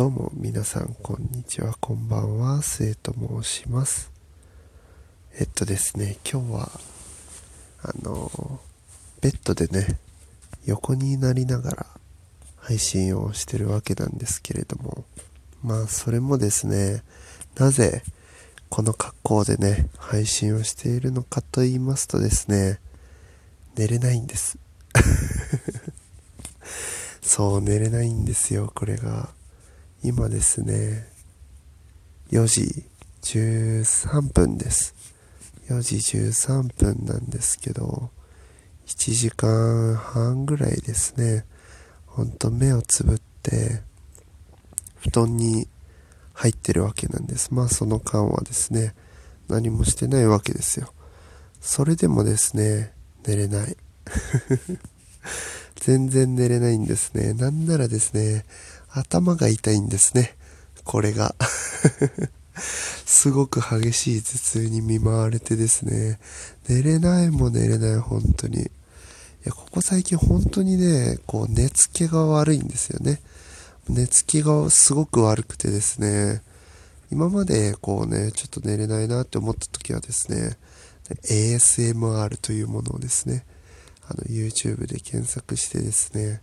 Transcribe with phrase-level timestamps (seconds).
[0.00, 4.10] どうも皆さんこんにちはこんばんは末と申します。
[5.38, 6.70] えっとですね今日は
[7.82, 8.60] あの
[9.20, 9.98] ベッドでね
[10.64, 11.86] 横になりながら
[12.56, 15.04] 配信をしてるわけなんですけれども
[15.62, 17.02] まあそれもですね
[17.58, 18.02] なぜ
[18.70, 22.80] この格好でね配信をしているのかと言いますとですね
[23.76, 24.56] 寝れないんです。
[27.20, 29.38] そう寝れないんですよこれが。
[30.02, 31.06] 今ですね、
[32.30, 32.86] 4時
[33.22, 34.94] 13分です。
[35.68, 38.10] 4時13分なんですけど、
[38.86, 41.44] 1時間半ぐらいですね、
[42.06, 43.82] ほんと目をつぶって、
[45.00, 45.68] 布団に
[46.32, 47.52] 入ってるわけなんです。
[47.52, 48.94] まあその間はですね、
[49.48, 50.94] 何もしてないわけですよ。
[51.60, 52.94] それでもですね、
[53.26, 53.76] 寝れない。
[55.80, 57.32] 全然寝れないんですね。
[57.32, 58.44] なんならですね、
[58.90, 60.36] 頭が痛いんですね。
[60.84, 61.34] これが。
[63.06, 66.20] すごく激しい頭痛に見舞われてですね、
[66.68, 68.60] 寝れないも寝れない、本当に。
[68.60, 68.66] い
[69.44, 73.20] や、ここ最近本当にね、こう寝つきが悪いんですよね。
[73.88, 76.42] 寝つきがすごく悪くてですね、
[77.10, 80.58] 今までこうね、ちょっと寝れないなって思った時はですね、
[81.24, 83.44] ASMR というものをですね、
[84.10, 86.42] あの YouTube で検索してですね、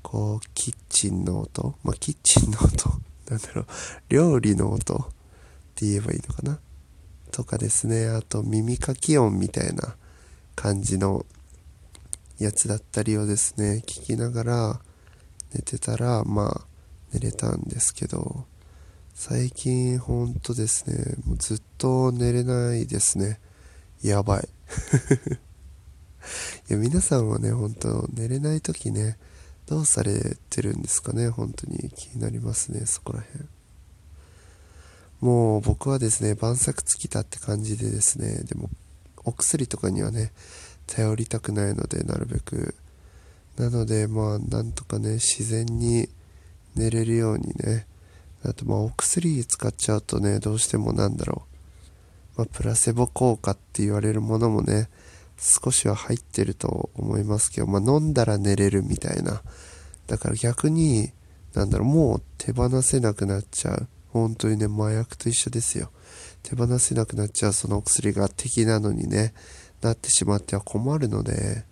[0.00, 2.88] こう、キッチンの音、まあ、キッチンの音、
[3.28, 3.66] なんだろう、
[4.08, 4.98] 料理の音っ
[5.74, 6.58] て言えばいいのかな？
[7.30, 9.96] とかですね、あと耳かき音みたいな
[10.54, 11.26] 感じの
[12.38, 14.80] やつだったりをですね、聞きながら
[15.52, 16.66] 寝てたら、まあ、
[17.12, 18.46] 寝れたんですけど、
[19.14, 23.40] 最近ほんとですね、もうずっと寝れないですね。
[24.02, 24.48] やばい。
[26.72, 29.18] や、皆さんはね、ほんと寝れない時ね、
[29.66, 31.90] どうされてるんですかね本当に。
[31.96, 33.44] 気になりますねそこら辺。
[35.20, 38.68] もう僕はですね晩作尽きたって感じでですねでも
[39.24, 40.32] お薬とかにはね
[40.86, 42.74] 頼りたくないのでなるべく。
[43.56, 46.08] なのでまあなんとかね自然に
[46.74, 47.86] 寝れるようにね
[48.44, 51.54] あとまあお薬使っちゃうとねどうしてもなんだろう。
[52.36, 54.88] まあ、プラセボ効果って言われるものもね
[55.36, 59.42] 少しは入ってると思いますけど、まあ、飲んだら寝れるみたいな。
[60.06, 61.12] だから逆に、
[61.54, 63.88] なんだろう、もう手放せなくなっちゃう。
[64.10, 65.90] 本当にね、麻薬と一緒ですよ。
[66.42, 69.34] 手放せなくなっちゃうその薬が敵なのにね、
[69.80, 71.64] なってしまっては困るので、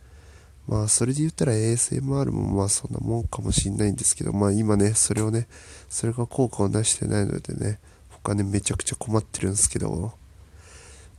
[0.67, 5.47] まあそれで言ったら ASMR もまあそんなもんかもしんないんですけど、まあ今ね、それをね、
[5.89, 10.13] それが効果を出してないのでね、他ね、めちゃくちゃ困ってるんですけど、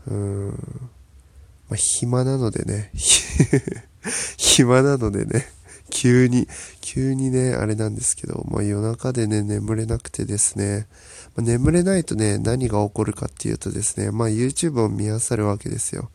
[0.08, 0.90] うーん。
[1.70, 2.92] まあ、暇なのでね、
[4.38, 5.48] 暇なのでね、
[5.90, 6.48] 急に、
[6.82, 10.88] 急にね、あれなんですけど、まあ、夜中でね、眠れなくてですね、
[11.36, 16.10] まあ、眠れないとね、何が起こるかっていうとですね、まあ、YouTube を見漁るわけですよ。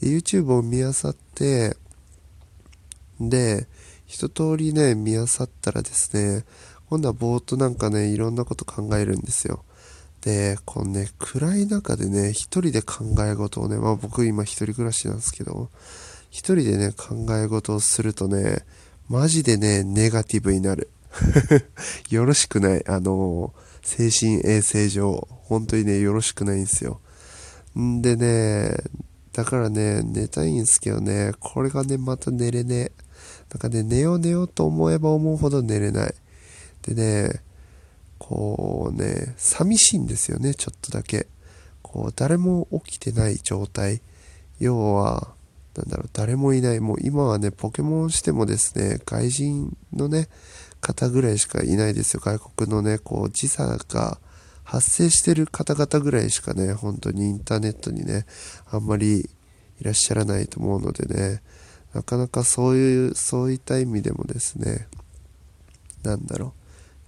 [0.00, 1.76] で YouTube を見漁って、
[3.20, 3.66] で、
[4.06, 5.28] 一通りね、見漁っ
[5.60, 6.44] たらですね、
[6.88, 9.64] 今度はぼーっとなんかね、いろんなこと考えるんですよ。
[10.28, 15.70] で、このね、暗い中でね、一人で考え事をね、まあ僕今一人暮らしなんですけど、
[16.28, 18.66] 一人でね、考え事をするとね、
[19.08, 20.90] マジでね、ネガティブになる。
[22.10, 22.86] よろしくない。
[22.86, 27.00] あの、精神衛生上、本当にね、よろしくないんですよ。
[27.78, 28.76] んでね、
[29.32, 32.92] だからね、寝たいんですけどね、これがね、また寝れねえ。
[33.50, 36.14] なんかね、寝よう寝ようと思えば思うほど寝れない。
[36.82, 37.40] でね、
[38.18, 41.26] こうね、寂しいんですよね、ちょっとだけ。
[41.82, 44.02] こう、誰も起きてない状態。
[44.58, 45.34] 要は、
[45.76, 46.80] なんだろう、誰もいない。
[46.80, 50.28] もう今はね、ポケモンしてもですね、外人のね、
[50.80, 52.20] 方ぐらいしかいないですよ。
[52.22, 54.18] 外国のね、こう、時差が
[54.64, 58.26] 発生してる方々ぐらいしかね、本当にインターネットにね、
[58.70, 59.30] あんまり
[59.80, 61.42] いらっしゃらないと思うのでね、
[61.94, 64.88] なかなかそういう、そういった意味でもですね、
[66.02, 66.57] なんだろう、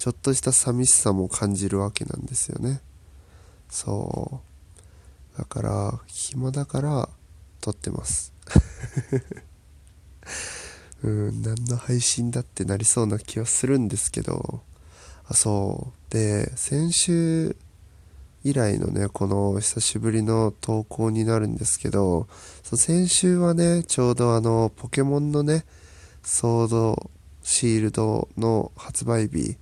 [0.00, 2.80] ちょっとした寂しさも感じるわけなんですよね。
[3.68, 4.40] そ
[5.34, 5.38] う。
[5.38, 7.10] だから暇だから
[7.60, 8.32] 撮ってます。
[11.04, 14.62] うん何の配信だってなりそうな気はするんですけど。
[15.26, 16.10] あそう。
[16.10, 17.54] で先週
[18.42, 22.26] 以来のねこの久しぶりの投稿になるんですけど
[22.62, 25.66] そ先週はねちょうどあのポケモンのね
[26.22, 27.10] ソード
[27.42, 29.58] シールドの発売日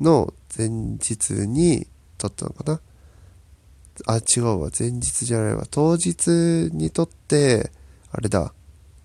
[0.00, 1.86] の前日に
[2.18, 2.80] 撮ったのかな？
[4.06, 4.70] あ、違うわ。
[4.76, 5.66] 前日じゃないわ。
[5.70, 7.70] 当日に撮って、
[8.10, 8.52] あれだ、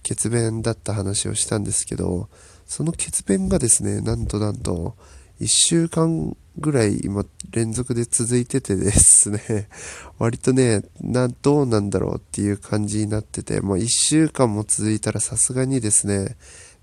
[0.04, 2.30] 血便だった話をしたんですけど、
[2.66, 4.96] その血便がですね、なんとなんと、
[5.42, 9.68] 1週間ぐらい今連続で続いててですね、
[10.18, 16.38] 割とね、な、どうなんだろうっていう感じになってて、もう1週間も続いたらさすがにですね、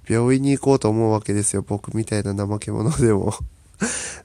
[0.06, 1.62] 病院に行こうと思うわけですよ。
[1.62, 3.32] 僕みたいな怠け者でも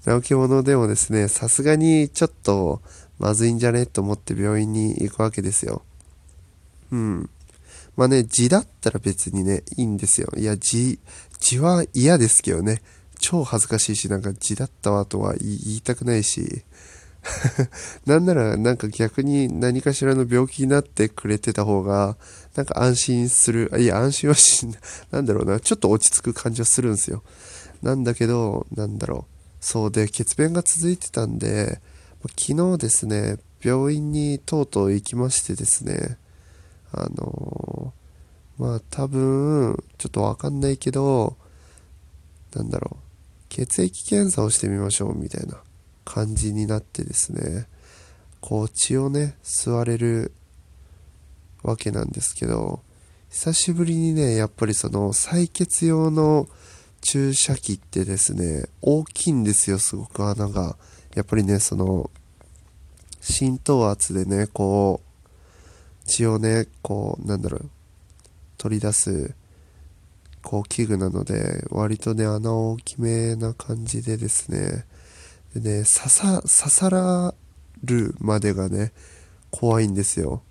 [0.07, 2.81] 怠け者でもですね、さすがにちょっと
[3.19, 3.85] まずいんじゃね？
[3.85, 5.81] と思って病院に行くわけですよ。
[6.91, 7.29] うん。
[7.97, 10.29] まあね、字だったら別にね、いいんですよ。
[10.37, 10.97] いや、字、
[11.41, 12.81] 字は嫌ですけどね。
[13.19, 16.61] 超恥ずかしいし、なんか字だったわとは言いたくないし。
[18.05, 22.15] なんなら、なんか逆に何かしらの病気になってくれてた方が、
[22.55, 23.69] なんか安心する。
[23.77, 24.67] いや、安心はし、
[25.11, 25.59] なんだろうな。
[25.59, 27.23] ちょっと落ち着く感じはするんですよ。
[27.81, 29.36] なんだけど、なんだろう。
[29.59, 31.81] そうで、血便が続いてたんで、
[32.39, 36.17] 昨日ですね、病院にとうとう行きましてですね、
[36.91, 41.37] あのー、まあ多分、ちょっとわかんないけど、
[42.55, 43.03] なんだろう、
[43.49, 45.57] 血液検査をしてみましょうみたいな
[46.05, 47.67] 感じになってですね、
[48.41, 50.31] こう血をね、吸われる
[51.63, 52.81] わけなんですけど、
[53.29, 56.47] 久しぶりにね、やっぱりその採血用の
[57.01, 60.77] 注射器ってですね、大きいんですよ、すごく穴が。
[61.15, 62.09] やっぱりね、その、
[63.21, 65.07] 浸透圧でね、こう、
[66.05, 67.69] 血をね、こう、なんだろう、
[68.57, 69.35] 取り出す、
[70.43, 74.85] こう、器具なので、割とね、穴大きめな感じでですね、
[75.53, 77.33] でね、刺さ、刺さら
[77.83, 78.91] るまでがね、
[79.51, 80.41] 怖いんですよ。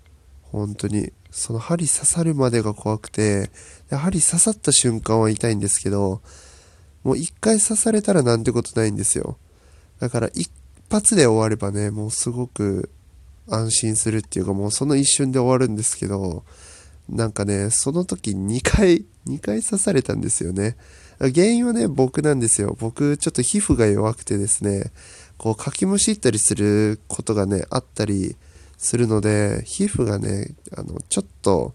[0.43, 1.11] 本当に。
[1.37, 3.51] その針刺さるまでが怖くて、
[3.91, 6.21] で針刺さった瞬間は痛いんですけど、
[7.03, 9.37] もう一回刺されたらなんてことないんですよ。
[9.99, 10.49] だから一
[10.89, 12.89] 発で終わればね、もうすごく
[13.47, 16.43] 安心するっていうかもうその一瞬で終わるんですけど、
[17.07, 20.75] なんかね、その時2回、2回刺されたんですよね。
[21.19, 22.75] 原因はね、僕なんですよ。
[22.79, 24.91] 僕、ちょっと皮膚が弱くてですね、
[25.37, 28.35] こう、かきむしったりすることがね、あったり
[28.77, 31.73] するので、皮膚がね、あの、ちょっと、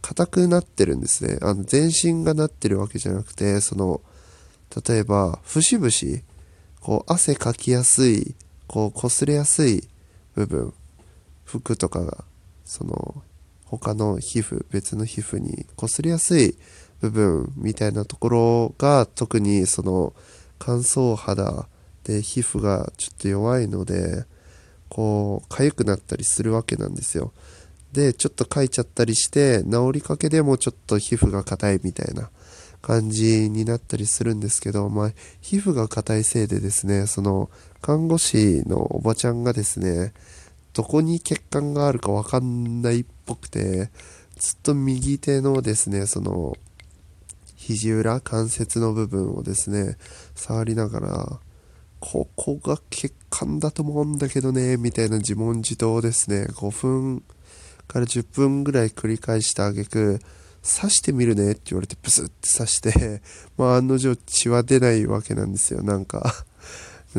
[0.00, 1.38] 硬くなってるんですね。
[1.42, 4.00] あの、全身がなってるわけじゃなくて、その、
[4.86, 6.22] 例えば、節々、
[6.80, 8.34] こう、汗かきやすい、
[8.66, 9.88] こう、擦れやすい
[10.34, 10.72] 部分、
[11.44, 12.24] 服とかが、
[12.64, 13.22] その、
[13.64, 16.56] 他の皮膚、別の皮膚に擦れやすい
[17.00, 20.14] 部分みたいなところが、特にその、
[20.58, 21.68] 乾燥肌
[22.04, 24.24] で皮膚がちょっと弱いので、
[24.88, 27.32] こう、痒くなったりするわけなんですよ。
[27.92, 32.30] で、ちょっとかいちゃったりして、治りかけでもちょっと皮膚が硬いみたいな
[32.82, 37.50] 感じになったりするんですけど、まあ、皮膚が硬いせいでですね、その、
[37.80, 40.12] 看護師のおばちゃんがですね、
[40.74, 43.90] どこに血管があるかわかんないっぽくて、
[44.36, 46.56] ずっと右手のですね、その、
[47.56, 49.96] 肘裏、関節の部分をですね、
[50.34, 51.40] 触りながら、
[52.00, 57.22] ここが血管だと思うんだけどね、みたいな自問自答ですね、5分
[57.86, 60.20] から10分ぐらい繰り返した挙句、
[60.62, 63.22] 刺してみるねって言われてブスって刺して、
[63.56, 66.34] まあ案の定血は出ないわけなんですよ、なんか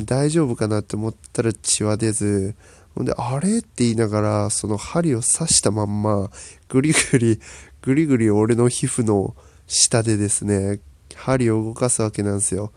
[0.06, 2.56] 大丈夫かなって思ったら血は出ず、
[2.96, 6.30] ほんで、あれって言いながら、その針を刺したまんま、
[6.68, 7.40] ぐりぐり、
[7.82, 9.36] ぐりぐり俺の皮膚の
[9.68, 10.80] 下でですね、
[11.16, 12.72] 針を動かすわけなんですよ。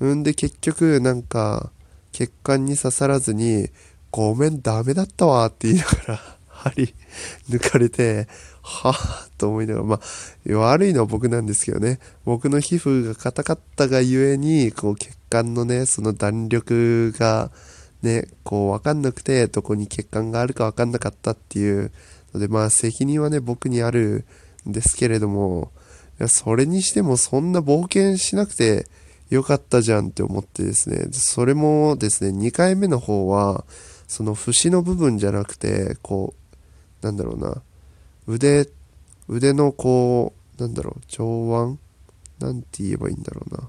[0.00, 1.70] うんで結局なんか
[2.12, 3.68] 血管に刺さらずに
[4.10, 6.94] ごめんダメだったわって言いながら針
[7.48, 8.28] 抜かれて
[8.62, 11.98] はぁと思いながらまあ悪いのは僕なんですけどね。
[12.24, 17.50] 僕の皮膚が硬かったがゆえにこう血管のねその弾力が
[18.02, 21.92] ねこうわかんなくてどこに血管があるかわかんなかったっていう
[22.32, 24.24] のでまあ責任はね僕にある
[24.68, 25.72] んですけれども
[26.20, 28.86] いやそれにしてもそんな冒険しなくて
[29.30, 33.64] よかったじゃんって思ってですね、それもですね、2回目の方は、
[34.06, 36.34] その節の部分じゃなくて、こ
[37.02, 37.62] う、なんだろうな、
[38.26, 38.68] 腕、
[39.28, 41.78] 腕のこう、なんだろう、上
[42.38, 42.46] 腕？
[42.46, 43.68] なんて言えばいいんだろうな。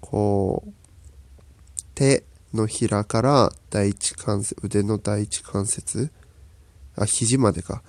[0.00, 0.72] こう、
[1.94, 2.24] 手
[2.54, 6.10] のひらから第一関節、腕の第一関節？
[6.96, 7.82] あ、肘までか。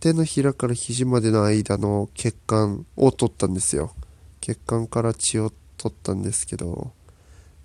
[0.00, 3.92] 手のひらから肘までの間の血管を取ったんですよ。
[4.40, 6.92] 血管から血を撮ったんですけど、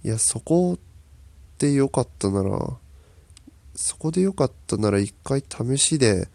[0.04, 0.78] いや、そこ
[1.58, 2.78] で良かったなら、
[3.76, 6.28] そこで良かったなら一回試しで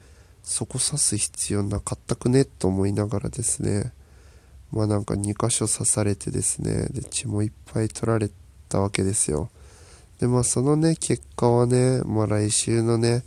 [0.43, 3.93] そこ刺す必要なかったくねと思いながらですね、
[4.73, 8.31] まあなんか2箇所刺されてですね、で血もいっぱい取られ
[8.69, 9.51] たわけですよ。
[10.21, 13.25] でまあそのね、結果はね、まあ来週のね、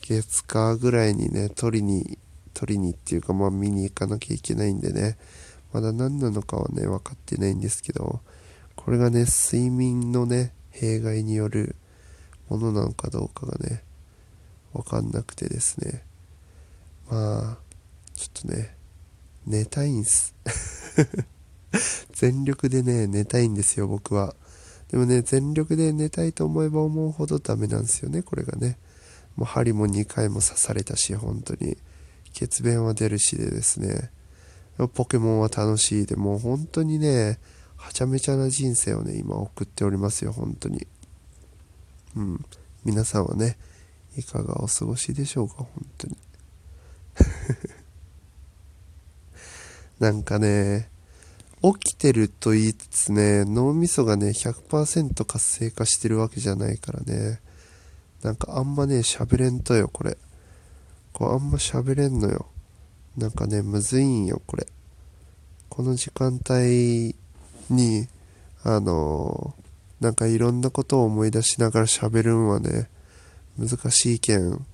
[0.00, 2.18] 月火ぐらいにね、取りに、
[2.54, 5.18] 取りにっていうかまあ見に行かなきゃいけないんでね、
[5.72, 8.20] まだ何なのかはね、分かってないんですけど、
[8.74, 11.76] これがね、睡眠のね、弊害による
[12.48, 13.82] ものなのかどうかがね、
[14.72, 16.04] わかんなくてですね。
[17.10, 17.58] まあ、
[18.14, 18.76] ちょっとね、
[19.46, 20.34] 寝たいんす。
[22.12, 24.34] 全力でね、寝たいんですよ、僕は。
[24.90, 28.78] でもね、全力で寝たいと思えば思うほどダメなんですよね、これがね。
[29.34, 31.76] もう針も2回も刺されたし、本当に。
[32.32, 34.10] 血便は出るしでですね。
[34.92, 37.38] ポケモンは楽しいで、もう本当にね、
[37.76, 40.86] はちゃめちゃな人生をね、今送っておりますよ、本当に。
[42.16, 42.44] うん。
[42.84, 43.56] 皆さんはね、
[44.16, 45.68] いかがお過ごしでしょうか、本
[45.98, 46.16] 当に。
[49.98, 50.90] なんかね、
[51.62, 57.40] 起きてると言いつつね、脳みそがね、100%活性化してるわけじゃないからね。
[58.22, 60.18] なんかあんまね、喋れんとよ、これ。
[61.12, 62.46] こうあんま喋れんのよ。
[63.16, 64.66] なんかね、むずいんよ、これ。
[65.70, 67.16] この時間帯
[67.70, 68.08] に、
[68.62, 72.90] あのー、なんかいろんなことを思い出しながら喋るんはね、
[73.58, 74.66] 難しいけん。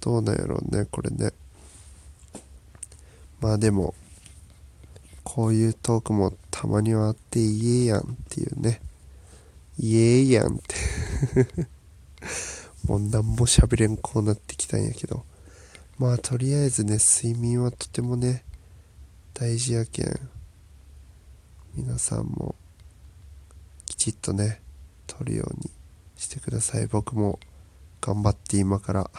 [0.00, 1.32] どうなんやろうね、これね。
[3.40, 3.94] まあでも、
[5.22, 8.80] こういうトークもたまにはあっていいやんっていうね。
[9.78, 11.66] いえやんって
[12.86, 15.24] もう何も喋れんこうなってきたんやけど。
[16.02, 18.42] まあとりあえずね、睡眠はとてもね、
[19.34, 20.28] 大事やけん。
[21.76, 22.56] 皆さんも
[23.86, 24.60] きちっとね、
[25.06, 25.70] 取るように
[26.16, 26.88] してください。
[26.88, 27.38] 僕も
[28.00, 29.10] 頑張って今から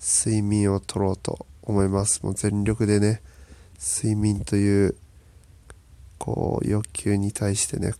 [0.00, 2.22] 睡眠を取ろうと思います。
[2.22, 3.20] もう全力でね、
[3.78, 4.96] 睡眠という
[6.16, 7.92] こう欲求に対してね、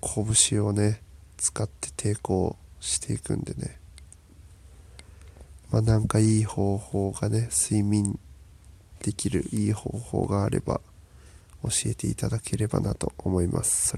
[0.00, 1.00] 拳をね、
[1.36, 3.81] 使って抵抗していくんでね。
[5.72, 8.18] まあなんかいい方法がね、睡眠
[9.00, 10.82] できるいい方法があれば
[11.62, 13.90] 教えていただければなと思います。